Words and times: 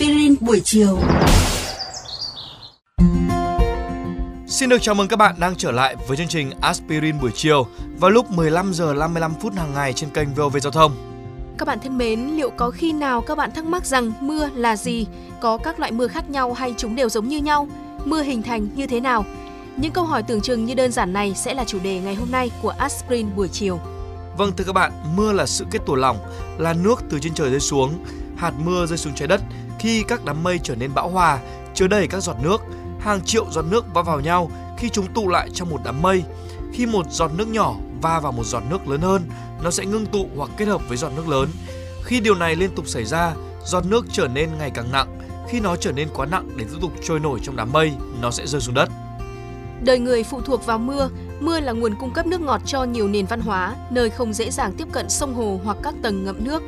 Aspirin 0.00 0.34
buổi 0.40 0.60
chiều. 0.64 0.98
Xin 4.46 4.68
được 4.68 4.82
chào 4.82 4.94
mừng 4.94 5.08
các 5.08 5.16
bạn 5.16 5.34
đang 5.38 5.54
trở 5.56 5.70
lại 5.70 5.96
với 6.08 6.16
chương 6.16 6.28
trình 6.28 6.50
Aspirin 6.60 7.20
buổi 7.20 7.30
chiều 7.34 7.66
vào 7.98 8.10
lúc 8.10 8.30
15 8.30 8.72
giờ 8.74 8.94
55 8.94 9.34
phút 9.40 9.54
hàng 9.54 9.74
ngày 9.74 9.92
trên 9.92 10.10
kênh 10.10 10.34
VOV 10.34 10.56
Giao 10.62 10.72
thông. 10.72 10.92
Các 11.58 11.68
bạn 11.68 11.78
thân 11.82 11.98
mến, 11.98 12.20
liệu 12.36 12.50
có 12.50 12.70
khi 12.70 12.92
nào 12.92 13.20
các 13.20 13.38
bạn 13.38 13.50
thắc 13.54 13.64
mắc 13.64 13.86
rằng 13.86 14.12
mưa 14.20 14.48
là 14.54 14.76
gì? 14.76 15.06
Có 15.40 15.56
các 15.56 15.80
loại 15.80 15.92
mưa 15.92 16.08
khác 16.08 16.30
nhau 16.30 16.52
hay 16.52 16.74
chúng 16.76 16.96
đều 16.96 17.08
giống 17.08 17.28
như 17.28 17.38
nhau? 17.38 17.68
Mưa 18.04 18.22
hình 18.22 18.42
thành 18.42 18.68
như 18.74 18.86
thế 18.86 19.00
nào? 19.00 19.24
Những 19.76 19.92
câu 19.92 20.04
hỏi 20.04 20.22
tưởng 20.22 20.40
chừng 20.40 20.64
như 20.64 20.74
đơn 20.74 20.92
giản 20.92 21.12
này 21.12 21.34
sẽ 21.36 21.54
là 21.54 21.64
chủ 21.64 21.78
đề 21.82 22.00
ngày 22.00 22.14
hôm 22.14 22.30
nay 22.30 22.50
của 22.62 22.70
Aspirin 22.78 23.26
buổi 23.36 23.48
chiều. 23.48 23.80
Vâng 24.36 24.52
thưa 24.56 24.64
các 24.64 24.72
bạn, 24.72 24.92
mưa 25.16 25.32
là 25.32 25.46
sự 25.46 25.66
kết 25.70 25.78
tổ 25.86 25.94
lỏng, 25.94 26.16
là 26.58 26.72
nước 26.72 27.02
từ 27.10 27.18
trên 27.18 27.34
trời 27.34 27.50
rơi 27.50 27.60
xuống. 27.60 28.04
Hạt 28.36 28.52
mưa 28.64 28.86
rơi 28.86 28.98
xuống 28.98 29.14
trái 29.14 29.28
đất 29.28 29.40
khi 29.80 30.02
các 30.02 30.24
đám 30.24 30.42
mây 30.42 30.60
trở 30.62 30.74
nên 30.74 30.94
bão 30.94 31.08
hòa, 31.08 31.38
chứa 31.74 31.86
đầy 31.86 32.06
các 32.06 32.20
giọt 32.20 32.36
nước. 32.42 32.60
Hàng 33.00 33.20
triệu 33.24 33.46
giọt 33.50 33.64
nước 33.70 33.94
va 33.94 34.02
vào 34.02 34.20
nhau 34.20 34.50
khi 34.78 34.88
chúng 34.88 35.06
tụ 35.14 35.28
lại 35.28 35.50
trong 35.54 35.70
một 35.70 35.80
đám 35.84 36.02
mây. 36.02 36.24
Khi 36.72 36.86
một 36.86 37.06
giọt 37.10 37.30
nước 37.34 37.48
nhỏ 37.48 37.74
va 38.02 38.20
vào 38.20 38.32
một 38.32 38.44
giọt 38.44 38.62
nước 38.70 38.88
lớn 38.88 39.00
hơn, 39.00 39.22
nó 39.62 39.70
sẽ 39.70 39.84
ngưng 39.84 40.06
tụ 40.06 40.26
hoặc 40.36 40.50
kết 40.56 40.68
hợp 40.68 40.88
với 40.88 40.96
giọt 40.96 41.10
nước 41.16 41.28
lớn. 41.28 41.48
Khi 42.04 42.20
điều 42.20 42.34
này 42.34 42.56
liên 42.56 42.74
tục 42.74 42.88
xảy 42.88 43.04
ra, 43.04 43.32
giọt 43.64 43.86
nước 43.86 44.06
trở 44.12 44.28
nên 44.28 44.48
ngày 44.58 44.70
càng 44.70 44.92
nặng. 44.92 45.18
Khi 45.48 45.60
nó 45.60 45.76
trở 45.76 45.92
nên 45.92 46.08
quá 46.14 46.26
nặng 46.26 46.48
để 46.56 46.64
tiếp 46.64 46.78
tục 46.80 46.92
trôi 47.02 47.20
nổi 47.20 47.40
trong 47.42 47.56
đám 47.56 47.72
mây, 47.72 47.92
nó 48.20 48.30
sẽ 48.30 48.46
rơi 48.46 48.60
xuống 48.60 48.74
đất. 48.74 48.88
Đời 49.82 49.98
người 49.98 50.24
phụ 50.24 50.40
thuộc 50.40 50.66
vào 50.66 50.78
mưa, 50.78 51.08
mưa 51.40 51.60
là 51.60 51.72
nguồn 51.72 51.94
cung 52.00 52.12
cấp 52.12 52.26
nước 52.26 52.40
ngọt 52.40 52.60
cho 52.66 52.84
nhiều 52.84 53.08
nền 53.08 53.26
văn 53.26 53.40
hóa, 53.40 53.76
nơi 53.90 54.10
không 54.10 54.32
dễ 54.32 54.50
dàng 54.50 54.72
tiếp 54.72 54.88
cận 54.92 55.10
sông 55.10 55.34
hồ 55.34 55.60
hoặc 55.64 55.76
các 55.82 55.94
tầng 56.02 56.24
ngậm 56.24 56.44
nước. 56.44 56.62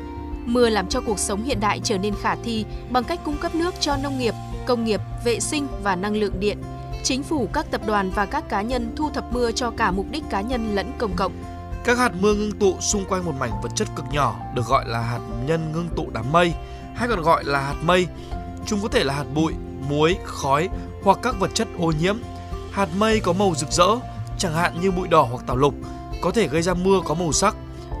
Mưa 0.45 0.69
làm 0.69 0.87
cho 0.87 1.01
cuộc 1.01 1.19
sống 1.19 1.43
hiện 1.43 1.59
đại 1.59 1.79
trở 1.83 1.97
nên 1.97 2.13
khả 2.21 2.35
thi 2.35 2.65
bằng 2.89 3.03
cách 3.03 3.19
cung 3.25 3.37
cấp 3.37 3.55
nước 3.55 3.73
cho 3.79 3.97
nông 3.97 4.19
nghiệp, 4.19 4.33
công 4.65 4.85
nghiệp, 4.85 5.01
vệ 5.25 5.39
sinh 5.39 5.67
và 5.83 5.95
năng 5.95 6.15
lượng 6.15 6.39
điện. 6.39 6.57
Chính 7.03 7.23
phủ, 7.23 7.49
các 7.53 7.71
tập 7.71 7.81
đoàn 7.85 8.11
và 8.15 8.25
các 8.25 8.49
cá 8.49 8.61
nhân 8.61 8.93
thu 8.95 9.09
thập 9.09 9.33
mưa 9.33 9.51
cho 9.51 9.71
cả 9.71 9.91
mục 9.91 10.05
đích 10.11 10.23
cá 10.29 10.41
nhân 10.41 10.75
lẫn 10.75 10.91
công 10.97 11.15
cộng. 11.15 11.43
Các 11.83 11.97
hạt 11.97 12.11
mưa 12.19 12.33
ngưng 12.33 12.59
tụ 12.59 12.75
xung 12.79 13.05
quanh 13.05 13.25
một 13.25 13.31
mảnh 13.39 13.51
vật 13.63 13.69
chất 13.75 13.87
cực 13.95 14.05
nhỏ 14.11 14.35
được 14.55 14.65
gọi 14.65 14.85
là 14.87 14.99
hạt 14.99 15.19
nhân 15.45 15.71
ngưng 15.71 15.89
tụ 15.95 16.09
đám 16.13 16.31
mây, 16.31 16.53
hay 16.95 17.07
còn 17.07 17.21
gọi 17.21 17.43
là 17.43 17.61
hạt 17.61 17.75
mây. 17.83 18.07
Chúng 18.65 18.79
có 18.81 18.87
thể 18.87 19.03
là 19.03 19.13
hạt 19.13 19.25
bụi, 19.35 19.53
muối, 19.89 20.17
khói 20.25 20.69
hoặc 21.03 21.19
các 21.21 21.35
vật 21.39 21.51
chất 21.53 21.67
ô 21.79 21.93
nhiễm. 21.99 22.17
Hạt 22.71 22.89
mây 22.97 23.19
có 23.19 23.33
màu 23.33 23.53
rực 23.55 23.71
rỡ, 23.71 23.87
chẳng 24.37 24.53
hạn 24.53 24.81
như 24.81 24.91
bụi 24.91 25.07
đỏ 25.07 25.27
hoặc 25.31 25.43
tảo 25.47 25.57
lục, 25.57 25.73
có 26.21 26.31
thể 26.31 26.47
gây 26.47 26.61
ra 26.61 26.73
mưa 26.73 26.99
có 27.05 27.13
màu 27.13 27.31
sắc. 27.31 27.55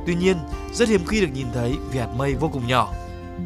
Tuy 0.05 0.15
nhiên, 0.15 0.37
rất 0.73 0.89
hiếm 0.89 1.01
khi 1.07 1.21
được 1.21 1.31
nhìn 1.33 1.47
thấy 1.53 1.75
vì 1.91 1.99
hạt 1.99 2.09
mây 2.17 2.33
vô 2.33 2.49
cùng 2.53 2.67
nhỏ. 2.67 2.93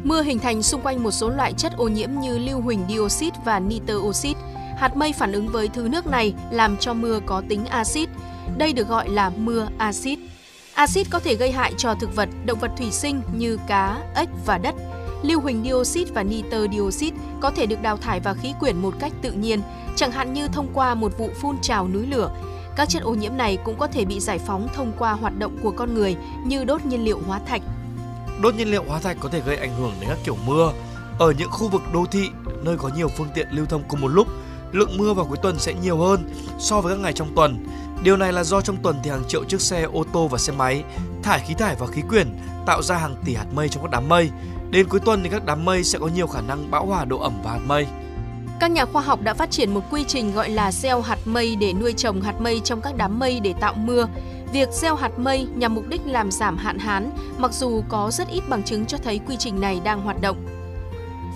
Mưa 0.04 0.22
hình 0.22 0.38
thành 0.38 0.62
xung 0.62 0.80
quanh 0.80 1.02
một 1.02 1.10
số 1.10 1.28
loại 1.28 1.52
chất 1.52 1.72
ô 1.76 1.88
nhiễm 1.88 2.10
như 2.20 2.38
lưu 2.38 2.60
huỳnh 2.60 2.84
dioxide 2.88 3.36
và 3.44 3.60
nitơ 3.60 3.96
oxit 3.96 4.36
Hạt 4.78 4.96
mây 4.96 5.12
phản 5.12 5.32
ứng 5.32 5.48
với 5.48 5.68
thứ 5.68 5.88
nước 5.88 6.06
này 6.06 6.34
làm 6.50 6.76
cho 6.76 6.94
mưa 6.94 7.20
có 7.26 7.42
tính 7.48 7.66
axit. 7.66 8.08
Đây 8.58 8.72
được 8.72 8.88
gọi 8.88 9.08
là 9.08 9.30
mưa 9.36 9.68
axit. 9.78 10.18
Axit 10.74 11.06
có 11.10 11.18
thể 11.18 11.34
gây 11.34 11.52
hại 11.52 11.72
cho 11.78 11.94
thực 11.94 12.16
vật, 12.16 12.28
động 12.46 12.58
vật 12.58 12.70
thủy 12.76 12.90
sinh 12.90 13.22
như 13.36 13.58
cá, 13.66 13.98
ếch 14.14 14.28
và 14.46 14.58
đất. 14.58 14.74
Lưu 15.22 15.40
huỳnh 15.40 15.64
dioxide 15.64 16.10
và 16.14 16.22
nitơ 16.22 16.66
dioxide 16.72 17.16
có 17.40 17.50
thể 17.50 17.66
được 17.66 17.82
đào 17.82 17.96
thải 17.96 18.20
vào 18.20 18.34
khí 18.42 18.52
quyển 18.60 18.82
một 18.82 18.94
cách 18.98 19.12
tự 19.22 19.32
nhiên, 19.32 19.60
chẳng 19.96 20.12
hạn 20.12 20.32
như 20.32 20.48
thông 20.48 20.68
qua 20.74 20.94
một 20.94 21.18
vụ 21.18 21.30
phun 21.40 21.56
trào 21.62 21.88
núi 21.88 22.06
lửa. 22.06 22.30
Các 22.78 22.88
chất 22.88 23.02
ô 23.02 23.14
nhiễm 23.14 23.36
này 23.36 23.58
cũng 23.64 23.78
có 23.78 23.86
thể 23.86 24.04
bị 24.04 24.20
giải 24.20 24.38
phóng 24.38 24.68
thông 24.74 24.92
qua 24.98 25.12
hoạt 25.12 25.38
động 25.38 25.56
của 25.62 25.70
con 25.70 25.94
người 25.94 26.16
như 26.44 26.64
đốt 26.64 26.84
nhiên 26.84 27.04
liệu 27.04 27.20
hóa 27.26 27.40
thạch. 27.46 27.62
Đốt 28.42 28.54
nhiên 28.54 28.70
liệu 28.70 28.84
hóa 28.88 29.00
thạch 29.00 29.16
có 29.20 29.28
thể 29.28 29.40
gây 29.46 29.56
ảnh 29.56 29.76
hưởng 29.78 29.92
đến 30.00 30.08
các 30.08 30.18
kiểu 30.24 30.36
mưa. 30.46 30.72
Ở 31.18 31.32
những 31.38 31.50
khu 31.50 31.68
vực 31.68 31.82
đô 31.92 32.04
thị, 32.10 32.28
nơi 32.64 32.76
có 32.76 32.90
nhiều 32.96 33.08
phương 33.08 33.28
tiện 33.34 33.48
lưu 33.50 33.66
thông 33.66 33.82
cùng 33.88 34.00
một 34.00 34.08
lúc, 34.08 34.28
lượng 34.72 34.96
mưa 34.96 35.14
vào 35.14 35.26
cuối 35.26 35.36
tuần 35.42 35.58
sẽ 35.58 35.74
nhiều 35.74 35.98
hơn 35.98 36.30
so 36.58 36.80
với 36.80 36.94
các 36.94 37.00
ngày 37.00 37.12
trong 37.12 37.34
tuần. 37.34 37.66
Điều 38.02 38.16
này 38.16 38.32
là 38.32 38.44
do 38.44 38.60
trong 38.60 38.76
tuần 38.82 38.96
thì 39.02 39.10
hàng 39.10 39.24
triệu 39.28 39.44
chiếc 39.44 39.60
xe 39.60 39.82
ô 39.82 40.04
tô 40.12 40.28
và 40.28 40.38
xe 40.38 40.52
máy 40.52 40.84
thải 41.22 41.40
khí 41.46 41.54
thải 41.54 41.74
vào 41.74 41.88
khí 41.88 42.02
quyển, 42.08 42.36
tạo 42.66 42.82
ra 42.82 42.96
hàng 42.96 43.14
tỷ 43.24 43.34
hạt 43.34 43.46
mây 43.54 43.68
trong 43.68 43.82
các 43.82 43.90
đám 43.90 44.08
mây. 44.08 44.30
Đến 44.70 44.88
cuối 44.88 45.00
tuần 45.00 45.22
thì 45.22 45.28
các 45.28 45.44
đám 45.44 45.64
mây 45.64 45.84
sẽ 45.84 45.98
có 45.98 46.08
nhiều 46.08 46.26
khả 46.26 46.40
năng 46.40 46.70
bão 46.70 46.86
hòa 46.86 47.04
độ 47.04 47.18
ẩm 47.18 47.32
và 47.44 47.52
hạt 47.52 47.60
mây. 47.66 47.86
Các 48.60 48.70
nhà 48.70 48.84
khoa 48.84 49.02
học 49.02 49.20
đã 49.22 49.34
phát 49.34 49.50
triển 49.50 49.74
một 49.74 49.80
quy 49.90 50.04
trình 50.04 50.32
gọi 50.32 50.50
là 50.50 50.72
gieo 50.72 51.00
hạt 51.00 51.18
mây 51.24 51.56
để 51.56 51.72
nuôi 51.72 51.92
trồng 51.92 52.20
hạt 52.20 52.40
mây 52.40 52.60
trong 52.64 52.80
các 52.80 52.96
đám 52.96 53.18
mây 53.18 53.40
để 53.40 53.54
tạo 53.60 53.74
mưa. 53.74 54.08
Việc 54.52 54.68
gieo 54.72 54.94
hạt 54.94 55.18
mây 55.18 55.46
nhằm 55.54 55.74
mục 55.74 55.88
đích 55.88 56.00
làm 56.06 56.30
giảm 56.30 56.56
hạn 56.56 56.78
hán, 56.78 57.10
mặc 57.38 57.52
dù 57.52 57.82
có 57.88 58.10
rất 58.10 58.28
ít 58.28 58.42
bằng 58.48 58.62
chứng 58.62 58.86
cho 58.86 58.98
thấy 58.98 59.20
quy 59.28 59.36
trình 59.36 59.60
này 59.60 59.80
đang 59.84 60.00
hoạt 60.00 60.20
động. 60.20 60.36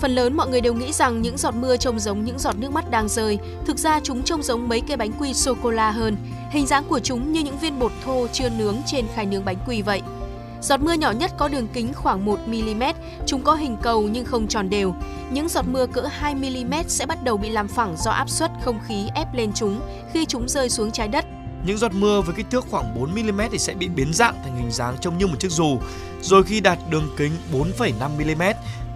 Phần 0.01 0.15
lớn 0.15 0.37
mọi 0.37 0.49
người 0.49 0.61
đều 0.61 0.75
nghĩ 0.75 0.93
rằng 0.93 1.23
những 1.23 1.37
giọt 1.37 1.55
mưa 1.55 1.77
trông 1.77 1.99
giống 1.99 2.25
những 2.25 2.39
giọt 2.39 2.59
nước 2.59 2.73
mắt 2.73 2.91
đang 2.91 3.09
rơi, 3.09 3.39
thực 3.67 3.79
ra 3.79 4.01
chúng 4.01 4.23
trông 4.23 4.43
giống 4.43 4.69
mấy 4.69 4.81
cây 4.81 4.97
bánh 4.97 5.13
quy 5.19 5.35
sô 5.35 5.55
cô 5.63 5.71
la 5.71 5.91
hơn. 5.91 6.17
Hình 6.51 6.67
dáng 6.67 6.85
của 6.89 6.99
chúng 7.01 7.33
như 7.33 7.41
những 7.41 7.59
viên 7.59 7.79
bột 7.79 7.93
thô 8.05 8.27
chưa 8.33 8.49
nướng 8.49 8.77
trên 8.87 9.07
khay 9.15 9.27
nướng 9.27 9.45
bánh 9.45 9.57
quy 9.67 9.83
vậy. 9.83 10.03
Giọt 10.63 10.81
mưa 10.81 10.93
nhỏ 10.93 11.11
nhất 11.11 11.33
có 11.39 11.49
đường 11.49 11.69
kính 11.73 11.95
khoảng 11.95 12.25
1 12.25 12.39
mm, 12.47 12.83
chúng 13.27 13.43
có 13.43 13.55
hình 13.55 13.77
cầu 13.83 14.03
nhưng 14.03 14.25
không 14.25 14.49
tròn 14.49 14.71
đều. 14.71 14.95
Những 15.31 15.49
giọt 15.49 15.65
mưa 15.69 15.87
cỡ 15.87 16.01
2 16.01 16.35
mm 16.35 16.75
sẽ 16.89 17.07
bắt 17.07 17.25
đầu 17.25 17.37
bị 17.37 17.51
làm 17.51 17.69
phẳng 17.69 17.97
do 17.97 18.11
áp 18.11 18.29
suất 18.31 18.51
không 18.65 18.81
khí 18.87 19.09
ép 19.15 19.35
lên 19.35 19.53
chúng 19.55 19.81
khi 20.13 20.25
chúng 20.25 20.49
rơi 20.49 20.69
xuống 20.69 20.91
trái 20.91 21.09
đất. 21.09 21.25
Những 21.67 21.79
giọt 21.79 21.93
mưa 21.95 22.21
với 22.21 22.35
kích 22.35 22.47
thước 22.51 22.65
khoảng 22.71 22.95
4 22.95 23.11
mm 23.11 23.41
thì 23.53 23.59
sẽ 23.59 23.75
bị 23.75 23.89
biến 23.89 24.13
dạng 24.13 24.35
thành 24.45 24.57
hình 24.57 24.71
dáng 24.71 24.97
trông 25.01 25.19
như 25.19 25.27
một 25.27 25.41
chiếc 25.41 25.51
dù. 25.51 25.79
Rồi 26.21 26.43
khi 26.43 26.61
đạt 26.61 26.79
đường 26.91 27.09
kính 27.17 27.33
4,5 27.53 28.09
mm 28.09 28.43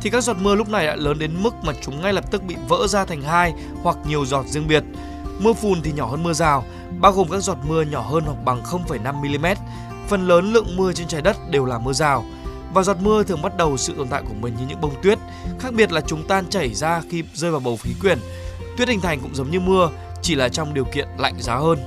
thì 0.00 0.10
các 0.10 0.24
giọt 0.24 0.36
mưa 0.40 0.54
lúc 0.54 0.68
này 0.68 0.86
đã 0.86 0.96
lớn 0.96 1.18
đến 1.18 1.42
mức 1.42 1.54
mà 1.62 1.72
chúng 1.82 2.02
ngay 2.02 2.12
lập 2.12 2.30
tức 2.30 2.42
bị 2.42 2.56
vỡ 2.68 2.86
ra 2.86 3.04
thành 3.04 3.22
hai 3.22 3.52
hoặc 3.82 3.96
nhiều 4.08 4.26
giọt 4.26 4.46
riêng 4.46 4.68
biệt. 4.68 4.84
Mưa 5.38 5.52
phùn 5.52 5.82
thì 5.82 5.92
nhỏ 5.92 6.06
hơn 6.06 6.22
mưa 6.22 6.32
rào, 6.32 6.64
bao 7.00 7.12
gồm 7.12 7.28
các 7.28 7.42
giọt 7.42 7.58
mưa 7.68 7.82
nhỏ 7.82 8.00
hơn 8.00 8.24
hoặc 8.26 8.44
bằng 8.44 8.62
0,5 8.62 9.14
mm. 9.14 9.46
Phần 10.08 10.28
lớn 10.28 10.52
lượng 10.52 10.76
mưa 10.76 10.92
trên 10.92 11.08
trái 11.08 11.22
đất 11.22 11.36
đều 11.50 11.64
là 11.64 11.78
mưa 11.78 11.92
rào 11.92 12.24
và 12.74 12.82
giọt 12.82 12.96
mưa 13.00 13.22
thường 13.22 13.42
bắt 13.42 13.56
đầu 13.56 13.76
sự 13.76 13.94
tồn 13.96 14.08
tại 14.08 14.22
của 14.28 14.34
mình 14.40 14.54
như 14.58 14.66
những 14.68 14.80
bông 14.80 14.94
tuyết, 15.02 15.18
khác 15.58 15.74
biệt 15.74 15.92
là 15.92 16.00
chúng 16.00 16.22
tan 16.28 16.46
chảy 16.50 16.74
ra 16.74 17.02
khi 17.10 17.24
rơi 17.34 17.50
vào 17.50 17.60
bầu 17.60 17.78
khí 17.82 17.90
quyển. 18.00 18.18
Tuyết 18.76 18.88
hình 18.88 19.00
thành 19.00 19.20
cũng 19.20 19.34
giống 19.34 19.50
như 19.50 19.60
mưa, 19.60 19.90
chỉ 20.22 20.34
là 20.34 20.48
trong 20.48 20.74
điều 20.74 20.84
kiện 20.84 21.08
lạnh 21.18 21.34
giá 21.38 21.56
hơn. 21.56 21.78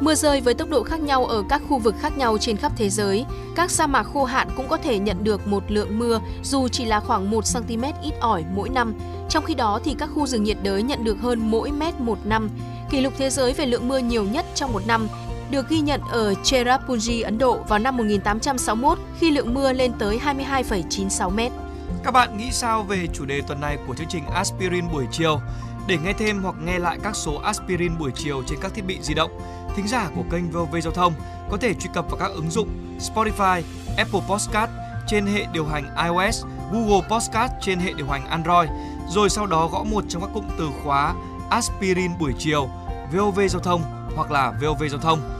Mưa 0.00 0.14
rơi 0.14 0.40
với 0.40 0.54
tốc 0.54 0.68
độ 0.68 0.82
khác 0.82 1.00
nhau 1.00 1.26
ở 1.26 1.42
các 1.48 1.62
khu 1.68 1.78
vực 1.78 1.94
khác 2.00 2.18
nhau 2.18 2.38
trên 2.38 2.56
khắp 2.56 2.72
thế 2.76 2.90
giới. 2.90 3.24
Các 3.56 3.70
sa 3.70 3.86
mạc 3.86 4.02
khô 4.02 4.24
hạn 4.24 4.48
cũng 4.56 4.68
có 4.68 4.76
thể 4.76 4.98
nhận 4.98 5.24
được 5.24 5.46
một 5.46 5.62
lượng 5.68 5.98
mưa 5.98 6.20
dù 6.42 6.68
chỉ 6.68 6.84
là 6.84 7.00
khoảng 7.00 7.30
1 7.30 7.44
cm 7.54 7.82
ít 8.02 8.14
ỏi 8.20 8.44
mỗi 8.54 8.68
năm. 8.68 8.94
Trong 9.28 9.44
khi 9.44 9.54
đó 9.54 9.80
thì 9.84 9.94
các 9.98 10.10
khu 10.14 10.26
rừng 10.26 10.44
nhiệt 10.44 10.56
đới 10.62 10.82
nhận 10.82 11.04
được 11.04 11.20
hơn 11.20 11.50
mỗi 11.50 11.70
mét 11.70 12.00
một 12.00 12.18
năm. 12.24 12.50
Kỷ 12.90 13.00
lục 13.00 13.12
thế 13.18 13.30
giới 13.30 13.52
về 13.52 13.66
lượng 13.66 13.88
mưa 13.88 13.98
nhiều 13.98 14.24
nhất 14.24 14.46
trong 14.54 14.72
một 14.72 14.86
năm 14.86 15.08
được 15.50 15.68
ghi 15.68 15.80
nhận 15.80 16.00
ở 16.10 16.34
Cherrapunji, 16.42 17.24
Ấn 17.24 17.38
Độ 17.38 17.62
vào 17.68 17.78
năm 17.78 17.96
1861 17.96 18.98
khi 19.18 19.30
lượng 19.30 19.54
mưa 19.54 19.72
lên 19.72 19.92
tới 19.98 20.20
22,96 20.24 21.30
mét. 21.30 21.52
Các 22.04 22.10
bạn 22.10 22.38
nghĩ 22.38 22.50
sao 22.52 22.82
về 22.82 23.06
chủ 23.12 23.24
đề 23.24 23.40
tuần 23.40 23.60
này 23.60 23.78
của 23.86 23.94
chương 23.94 24.08
trình 24.08 24.26
Aspirin 24.26 24.92
buổi 24.92 25.06
chiều? 25.12 25.40
Để 25.86 25.98
nghe 26.04 26.12
thêm 26.12 26.42
hoặc 26.42 26.54
nghe 26.64 26.78
lại 26.78 26.98
các 27.02 27.16
số 27.16 27.34
Aspirin 27.34 27.98
buổi 27.98 28.10
chiều 28.14 28.42
trên 28.46 28.58
các 28.62 28.74
thiết 28.74 28.86
bị 28.86 28.98
di 29.02 29.14
động, 29.14 29.30
thính 29.76 29.88
giả 29.88 30.10
của 30.16 30.22
kênh 30.30 30.50
VOV 30.50 30.76
Giao 30.82 30.92
thông 30.92 31.12
có 31.50 31.56
thể 31.56 31.74
truy 31.74 31.90
cập 31.94 32.10
vào 32.10 32.20
các 32.20 32.30
ứng 32.34 32.50
dụng 32.50 32.68
Spotify, 32.98 33.62
Apple 33.96 34.20
Podcast 34.28 34.70
trên 35.06 35.26
hệ 35.26 35.46
điều 35.52 35.66
hành 35.66 35.84
iOS, 36.04 36.44
Google 36.72 37.08
Podcast 37.10 37.52
trên 37.60 37.78
hệ 37.78 37.92
điều 37.92 38.06
hành 38.06 38.26
Android, 38.26 38.70
rồi 39.08 39.30
sau 39.30 39.46
đó 39.46 39.68
gõ 39.72 39.84
một 39.84 40.04
trong 40.08 40.22
các 40.22 40.30
cụm 40.34 40.44
từ 40.58 40.68
khóa 40.84 41.14
Aspirin 41.50 42.18
buổi 42.18 42.32
chiều, 42.38 42.68
VOV 43.12 43.40
Giao 43.50 43.60
thông 43.60 43.82
hoặc 44.16 44.30
là 44.30 44.52
VOV 44.60 44.82
Giao 44.90 45.00
thông. 45.00 45.39